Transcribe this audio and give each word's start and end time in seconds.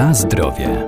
Na 0.00 0.14
zdrowie. 0.14 0.86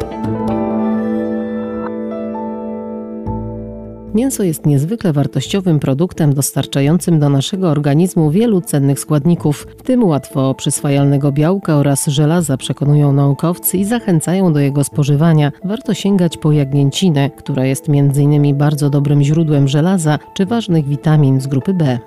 Mięso 4.14 4.42
jest 4.42 4.66
niezwykle 4.66 5.12
wartościowym 5.12 5.80
produktem 5.80 6.34
dostarczającym 6.34 7.20
do 7.20 7.28
naszego 7.28 7.70
organizmu 7.70 8.30
wielu 8.30 8.60
cennych 8.60 9.00
składników, 9.00 9.66
w 9.78 9.82
tym 9.82 10.04
łatwo 10.04 10.54
przyswajalnego 10.54 11.32
białka 11.32 11.76
oraz 11.76 12.06
żelaza, 12.06 12.56
przekonują 12.56 13.12
naukowcy 13.12 13.78
i 13.78 13.84
zachęcają 13.84 14.52
do 14.52 14.60
jego 14.60 14.84
spożywania. 14.84 15.52
Warto 15.64 15.94
sięgać 15.94 16.36
po 16.36 16.52
jagnięcinę, 16.52 17.30
która 17.30 17.64
jest 17.64 17.88
m.in. 17.88 18.56
bardzo 18.56 18.90
dobrym 18.90 19.22
źródłem 19.22 19.68
żelaza 19.68 20.18
czy 20.34 20.46
ważnych 20.46 20.88
witamin 20.88 21.40
z 21.40 21.46
grupy 21.46 21.74
B. 21.74 21.98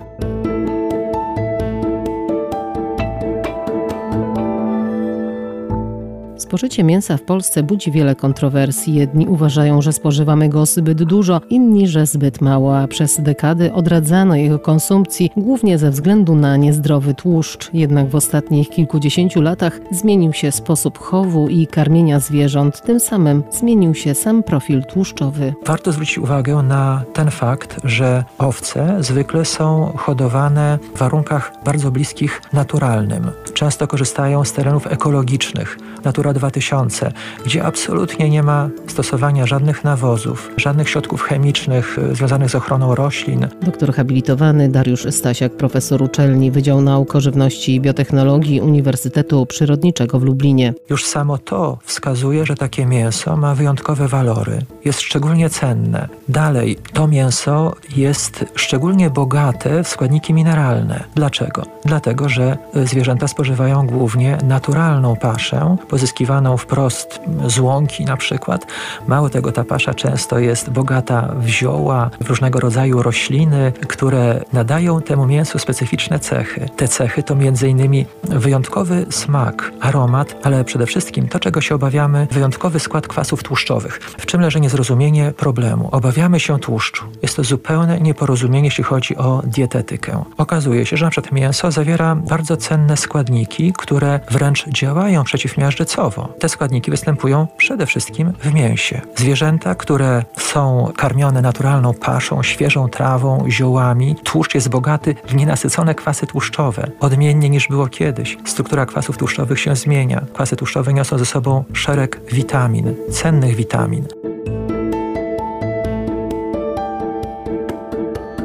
Spożycie 6.46 6.84
mięsa 6.84 7.18
w 7.18 7.22
Polsce 7.22 7.64
budzi 7.64 7.92
wiele 7.92 8.16
kontrowersji. 8.16 8.94
Jedni 8.94 9.28
uważają, 9.28 9.82
że 9.82 9.94
spożywamy 9.94 10.50
go 10.50 10.66
zbyt 10.66 11.04
dużo, 11.04 11.42
inni, 11.50 11.88
że 11.88 12.06
zbyt 12.06 12.42
mało, 12.42 12.78
a 12.78 12.88
przez 12.88 13.22
dekady 13.22 13.74
odradzano 13.74 14.36
jego 14.36 14.60
konsumpcji 14.60 15.32
głównie 15.38 15.78
ze 15.78 15.92
względu 15.92 16.36
na 16.36 16.58
niezdrowy 16.58 17.14
tłuszcz. 17.14 17.70
Jednak 17.74 18.10
w 18.10 18.16
ostatnich 18.16 18.70
kilkudziesięciu 18.70 19.42
latach 19.42 19.80
zmienił 19.92 20.34
się 20.34 20.52
sposób 20.52 20.98
chowu 20.98 21.48
i 21.48 21.68
karmienia 21.68 22.20
zwierząt, 22.20 22.82
tym 22.82 23.00
samym 23.00 23.44
zmienił 23.52 23.94
się 23.94 24.16
sam 24.16 24.44
profil 24.44 24.84
tłuszczowy. 24.84 25.54
Warto 25.66 25.92
zwrócić 25.92 26.18
uwagę 26.18 26.56
na 26.56 27.04
ten 27.14 27.32
fakt, 27.32 27.80
że 27.84 28.24
owce 28.38 28.98
zwykle 29.00 29.46
są 29.46 29.94
hodowane 29.98 30.80
w 30.96 31.00
warunkach 31.00 31.52
bardzo 31.64 31.92
bliskich 31.92 32.42
naturalnym. 32.54 33.32
Często 33.54 33.88
korzystają 33.88 34.44
z 34.44 34.54
terenów 34.54 34.88
ekologicznych. 34.88 35.78
Natura 36.04 36.35
2000, 36.36 37.12
gdzie 37.46 37.64
absolutnie 37.64 38.30
nie 38.30 38.44
ma 38.44 38.70
stosowania 38.96 39.46
żadnych 39.46 39.84
nawozów, 39.84 40.52
żadnych 40.58 40.90
środków 40.90 41.22
chemicznych 41.22 41.98
y, 41.98 42.16
związanych 42.16 42.50
z 42.50 42.56
ochroną 42.56 42.96
roślin. 42.96 43.48
Doktor 43.62 43.94
habilitowany 43.94 44.70
Dariusz 44.70 45.08
Stasiak, 45.10 45.58
profesor 45.58 46.02
uczelni 46.02 46.52
Wydział 46.52 46.82
Nauk 46.82 47.16
o 47.16 47.22
Żywności 47.22 47.76
i 47.76 47.82
Biotechnologii 47.82 48.62
Uniwersytetu 48.62 49.46
Przyrodniczego 49.46 50.20
w 50.20 50.24
Lublinie. 50.24 50.74
Już 50.90 51.06
samo 51.06 51.38
to 51.38 51.78
wskazuje, 51.84 52.46
że 52.46 52.56
takie 52.56 52.86
mięso 52.86 53.38
ma 53.38 53.56
wyjątkowe 53.56 54.08
walory, 54.08 54.66
jest 54.86 55.02
szczególnie 55.02 55.50
cenne. 55.50 56.08
Dalej, 56.30 56.78
to 56.94 57.08
mięso 57.08 57.76
jest 57.96 58.46
szczególnie 58.56 59.10
bogate 59.10 59.84
w 59.84 59.88
składniki 59.88 60.34
mineralne. 60.34 61.04
Dlaczego? 61.16 61.64
Dlatego, 61.86 62.30
że 62.30 62.58
y, 62.76 62.88
zwierzęta 62.88 63.28
spożywają 63.28 63.88
głównie 63.88 64.38
naturalną 64.44 65.16
paszę, 65.16 65.78
pozyskiwaną 65.90 66.26
pozyskiwaną 66.26 66.58
wprost 66.58 67.20
z 67.48 67.60
łąki 67.60 68.06
na 68.06 68.18
przykład. 68.18 68.68
Mało 69.08 69.30
tego, 69.30 69.52
ta 69.52 69.64
pasza 69.64 69.94
często 69.94 70.40
jest 70.40 70.70
bogata 70.70 71.34
w 71.40 71.48
zioła, 71.48 72.10
w 72.22 72.30
różnego 72.30 72.60
rodzaju 72.60 73.04
rośliny, 73.04 73.72
które 73.88 74.42
nadają 74.54 75.02
temu 75.02 75.26
mięsu 75.26 75.60
specyficzne 75.60 76.20
cechy. 76.20 76.70
Te 76.76 76.88
cechy 76.88 77.24
to 77.24 77.34
m.in. 77.34 78.06
wyjątkowy 78.24 79.06
smak, 79.10 79.72
aromat, 79.80 80.36
ale 80.44 80.64
przede 80.64 80.86
wszystkim 80.86 81.28
to, 81.28 81.40
czego 81.40 81.62
się 81.62 81.76
obawiamy, 81.76 82.28
wyjątkowy 82.32 82.80
skład 82.80 83.08
kwasów 83.08 83.44
tłuszczowych. 83.44 84.00
W 84.18 84.26
czym 84.26 84.42
leży 84.42 84.60
niezrozumienie 84.60 85.34
problemu? 85.38 85.90
Obawiamy 85.92 86.40
się 86.40 86.60
tłuszczu. 86.60 87.06
Jest 87.22 87.36
to 87.36 87.44
zupełne 87.44 88.00
nieporozumienie, 88.00 88.68
jeśli 88.68 88.84
chodzi 88.84 89.18
o 89.18 89.42
dietetykę. 89.46 90.24
Okazuje 90.38 90.86
się, 90.86 90.98
że 90.98 91.06
np. 91.06 91.22
mięso 91.32 91.72
zawiera 91.72 92.16
bardzo 92.16 92.58
cenne 92.58 92.98
składniki, 92.98 93.74
które 93.78 94.20
wręcz 94.32 94.66
działają 94.70 95.24
przeciwmiażdżycowo 95.24 96.30
te 96.40 96.50
składniki 96.50 96.92
występują 96.92 97.48
przede 97.58 97.86
wszystkim 97.86 98.34
w 98.40 98.54
mięsie. 98.54 98.75
Zwierzęta, 99.16 99.76
które 99.76 100.24
są 100.38 100.92
karmione 100.98 101.42
naturalną 101.42 101.94
paszą, 101.94 102.44
świeżą 102.44 102.90
trawą, 102.90 103.46
ziołami, 103.50 104.16
tłuszcz 104.24 104.56
jest 104.56 104.70
bogaty 104.70 105.16
w 105.28 105.36
nienasycone 105.36 105.96
kwasy 105.96 106.28
tłuszczowe, 106.28 106.92
odmiennie 107.00 107.50
niż 107.50 107.68
było 107.68 107.88
kiedyś. 107.88 108.38
Struktura 108.46 108.86
kwasów 108.86 109.18
tłuszczowych 109.18 109.60
się 109.60 109.76
zmienia. 109.76 110.22
Kwasy 110.34 110.56
tłuszczowe 110.56 110.94
niosą 110.94 111.18
ze 111.18 111.26
sobą 111.26 111.64
szereg 111.74 112.22
witamin, 112.32 112.96
cennych 113.12 113.56
witamin. 113.56 114.08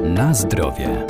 Na 0.04 0.34
zdrowie. 0.34 1.06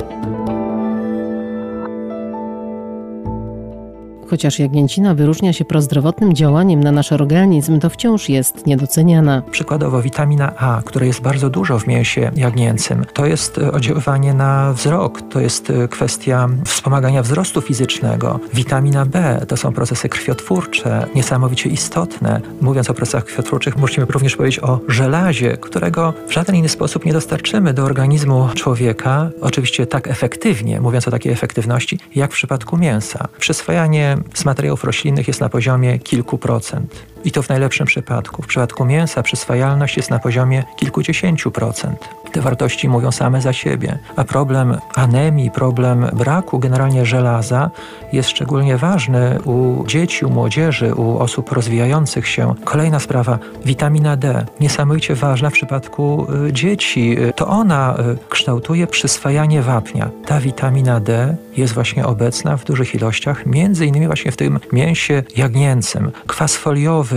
Chociaż 4.31 4.59
jagnięcina 4.59 5.13
wyróżnia 5.13 5.53
się 5.53 5.65
prozdrowotnym 5.65 6.35
działaniem 6.35 6.83
na 6.83 6.91
nasz 6.91 7.11
organizm, 7.11 7.79
to 7.79 7.89
wciąż 7.89 8.29
jest 8.29 8.65
niedoceniana. 8.67 9.41
Przykładowo 9.51 10.01
witamina 10.01 10.55
A, 10.57 10.81
której 10.85 11.07
jest 11.07 11.21
bardzo 11.21 11.49
dużo 11.49 11.79
w 11.79 11.87
mięsie 11.87 12.31
jagnięcym, 12.35 13.05
to 13.13 13.25
jest 13.25 13.57
e, 13.57 13.71
oddziaływanie 13.71 14.33
na 14.33 14.73
wzrok, 14.73 15.21
to 15.21 15.39
jest 15.39 15.69
e, 15.69 15.87
kwestia 15.87 16.49
wspomagania 16.65 17.23
wzrostu 17.23 17.61
fizycznego. 17.61 18.39
Witamina 18.53 19.05
B 19.05 19.45
to 19.47 19.57
są 19.57 19.73
procesy 19.73 20.09
krwiotwórcze, 20.09 21.05
niesamowicie 21.15 21.69
istotne. 21.69 22.41
Mówiąc 22.61 22.89
o 22.89 22.93
procesach 22.93 23.25
krwiotwórczych, 23.25 23.77
musimy 23.77 24.07
również 24.09 24.35
powiedzieć 24.35 24.63
o 24.63 24.79
żelazie, 24.87 25.57
którego 25.57 26.13
w 26.27 26.33
żaden 26.33 26.55
inny 26.55 26.69
sposób 26.69 27.05
nie 27.05 27.13
dostarczymy 27.13 27.73
do 27.73 27.83
organizmu 27.83 28.49
człowieka, 28.55 29.29
oczywiście 29.41 29.87
tak 29.87 30.07
efektywnie, 30.07 30.81
mówiąc 30.81 31.07
o 31.07 31.11
takiej 31.11 31.31
efektywności, 31.31 31.99
jak 32.15 32.31
w 32.31 32.35
przypadku 32.35 32.77
mięsa. 32.77 33.27
Przyswajanie 33.39 34.17
z 34.33 34.45
materiałów 34.45 34.83
roślinnych 34.83 35.27
jest 35.27 35.41
na 35.41 35.49
poziomie 35.49 35.99
kilku 35.99 36.37
procent. 36.37 37.10
I 37.25 37.31
to 37.31 37.43
w 37.43 37.49
najlepszym 37.49 37.87
przypadku. 37.87 38.41
W 38.41 38.47
przypadku 38.47 38.85
mięsa 38.85 39.23
przyswajalność 39.23 39.97
jest 39.97 40.09
na 40.09 40.19
poziomie 40.19 40.63
kilkudziesięciu 40.75 41.51
procent. 41.51 42.09
Te 42.31 42.41
wartości 42.41 42.89
mówią 42.89 43.11
same 43.11 43.41
za 43.41 43.53
siebie. 43.53 43.99
A 44.15 44.23
problem 44.23 44.77
anemii, 44.95 45.51
problem 45.51 46.07
braku 46.13 46.59
generalnie 46.59 47.05
żelaza 47.05 47.69
jest 48.13 48.29
szczególnie 48.29 48.77
ważny 48.77 49.39
u 49.45 49.85
dzieci, 49.87 50.25
u 50.25 50.29
młodzieży, 50.29 50.95
u 50.95 51.17
osób 51.17 51.51
rozwijających 51.51 52.27
się. 52.27 52.53
Kolejna 52.63 52.99
sprawa, 52.99 53.39
witamina 53.65 54.15
D. 54.15 54.45
Niesamowicie 54.59 55.15
ważna 55.15 55.49
w 55.49 55.53
przypadku 55.53 56.27
y, 56.47 56.53
dzieci. 56.53 57.17
To 57.35 57.47
ona 57.47 57.95
y, 57.99 58.29
kształtuje 58.29 58.87
przyswajanie 58.87 59.61
wapnia. 59.61 60.09
Ta 60.25 60.39
witamina 60.39 60.99
D 60.99 61.35
jest 61.57 61.73
właśnie 61.73 62.05
obecna 62.05 62.57
w 62.57 62.65
dużych 62.65 62.95
ilościach, 62.95 63.45
między 63.45 63.85
innymi 63.85 64.07
właśnie 64.07 64.31
w 64.31 64.37
tym 64.37 64.59
mięsie 64.71 65.23
jagnięcym. 65.35 66.11
Kwas 66.27 66.55
foliowy, 66.55 67.10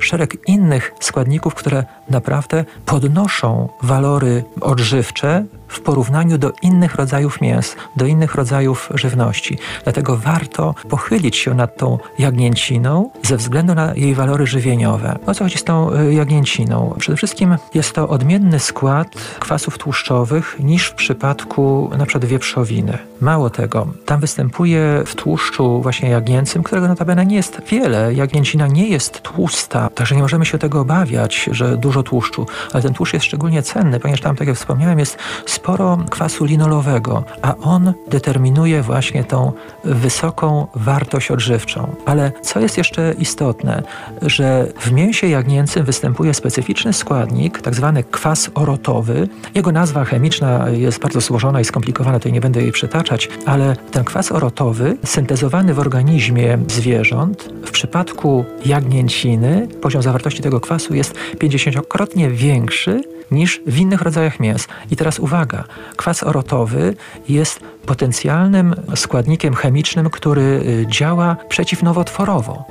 szereg 0.00 0.36
innych 0.46 0.92
składników, 1.00 1.54
które 1.54 1.84
naprawdę 2.10 2.64
podnoszą 2.86 3.68
walory 3.82 4.44
odżywcze 4.60 5.44
w 5.68 5.80
porównaniu 5.80 6.38
do 6.38 6.52
innych 6.62 6.94
rodzajów 6.94 7.40
mięs, 7.40 7.76
do 7.96 8.06
innych 8.06 8.34
rodzajów 8.34 8.90
żywności. 8.94 9.58
Dlatego 9.84 10.16
warto 10.16 10.74
pochylić 10.88 11.36
się 11.36 11.54
nad 11.54 11.76
tą 11.76 11.98
jagnięciną 12.18 13.10
ze 13.22 13.36
względu 13.36 13.74
na 13.74 13.94
jej 13.94 14.14
walory 14.14 14.46
żywieniowe. 14.46 15.18
O 15.26 15.34
co 15.34 15.44
chodzi 15.44 15.58
z 15.58 15.64
tą 15.64 15.92
y, 15.92 16.14
jagnięciną? 16.14 16.94
Przede 16.98 17.16
wszystkim 17.16 17.56
jest 17.74 17.92
to 17.92 18.08
odmienny 18.08 18.58
skład 18.58 19.08
kwasów 19.38 19.78
tłuszczowych 19.78 20.56
niż 20.60 20.86
w 20.86 20.94
przypadku 20.94 21.90
np. 21.92 22.18
wieprzowiny. 22.18 22.98
Mało 23.20 23.50
tego, 23.50 23.86
tam 24.06 24.20
występuje 24.20 25.02
w 25.06 25.14
tłuszczu 25.14 25.82
właśnie 25.82 26.08
jagnięcym, 26.08 26.62
którego 26.62 26.88
notabene 26.88 27.26
nie 27.26 27.36
jest 27.36 27.60
wiele. 27.70 28.14
Jagnięcina 28.14 28.66
nie 28.66 28.88
jest 28.88 29.20
tłusta, 29.20 29.90
także 29.94 30.16
nie 30.16 30.22
możemy 30.22 30.46
się 30.46 30.58
tego 30.58 30.80
obawiać, 30.80 31.48
że 31.52 31.76
dużo 31.76 32.02
tłuszczu, 32.02 32.46
ale 32.72 32.82
ten 32.82 32.94
tłuszcz 32.94 33.12
jest 33.12 33.26
szczególnie 33.26 33.62
cenny, 33.62 34.00
ponieważ 34.00 34.20
tam, 34.20 34.36
tak 34.36 34.48
jak 34.48 34.56
wspomniałem, 34.56 34.98
jest 34.98 35.18
sporo 35.56 35.98
kwasu 36.10 36.44
linolowego, 36.44 37.24
a 37.42 37.56
on 37.56 37.92
determinuje 38.08 38.82
właśnie 38.82 39.24
tą 39.24 39.52
wysoką 39.84 40.66
wartość 40.74 41.30
odżywczą. 41.30 41.94
Ale 42.06 42.32
co 42.42 42.60
jest 42.60 42.78
jeszcze 42.78 43.14
istotne, 43.18 43.82
że 44.22 44.66
w 44.80 44.92
mięsie 44.92 45.26
jagnięcym 45.28 45.84
występuje 45.84 46.34
specyficzny 46.34 46.92
składnik, 46.92 47.60
tak 47.60 47.74
zwany 47.74 48.04
kwas 48.04 48.50
orotowy. 48.54 49.28
Jego 49.54 49.72
nazwa 49.72 50.04
chemiczna 50.04 50.68
jest 50.68 50.98
bardzo 50.98 51.20
złożona 51.20 51.60
i 51.60 51.64
skomplikowana, 51.64 52.18
tutaj 52.18 52.32
nie 52.32 52.40
będę 52.40 52.62
jej 52.62 52.72
przytaczać, 52.72 53.28
ale 53.46 53.76
ten 53.90 54.04
kwas 54.04 54.32
orotowy, 54.32 54.96
syntezowany 55.04 55.74
w 55.74 55.78
organizmie 55.78 56.58
zwierząt, 56.68 57.48
w 57.66 57.70
przypadku 57.70 58.44
jagnięciny 58.66 59.68
poziom 59.82 60.02
zawartości 60.02 60.42
tego 60.42 60.60
kwasu 60.60 60.94
jest 60.94 61.14
50-krotnie 61.38 62.30
większy 62.30 63.15
niż 63.30 63.60
w 63.66 63.78
innych 63.78 64.02
rodzajach 64.02 64.40
mięs. 64.40 64.68
I 64.90 64.96
teraz 64.96 65.18
uwaga, 65.18 65.64
kwas 65.96 66.22
orotowy 66.22 66.94
jest 67.28 67.60
potencjalnym 67.86 68.74
składnikiem 68.94 69.54
chemicznym, 69.54 70.10
który 70.10 70.42
y, 70.42 70.86
działa 70.88 71.36
przeciwnowotworowo. 71.48 72.64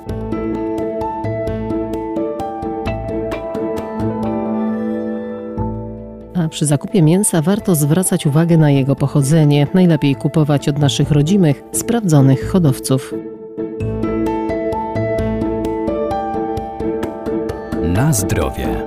A 6.36 6.48
przy 6.48 6.66
zakupie 6.66 7.02
mięsa 7.02 7.42
warto 7.42 7.76
zwracać 7.76 8.26
uwagę 8.26 8.58
na 8.58 8.72
jego 8.72 8.96
pochodzenie. 8.96 9.68
Najlepiej 9.74 10.16
kupować 10.16 10.70
od 10.70 10.78
naszych 10.78 11.12
rodzimych, 11.12 11.64
sprawdzonych 11.72 12.50
hodowców. 12.50 13.14
Na 17.84 18.14
zdrowie. 18.14 18.86